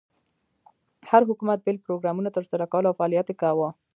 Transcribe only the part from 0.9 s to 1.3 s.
هر